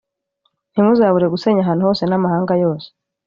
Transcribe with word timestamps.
ntimuzabure 0.71 1.25
gusenya 1.33 1.61
ahantu 1.63 1.83
hose 1.87 2.03
namahanga 2.05 2.53
yose 2.63 2.87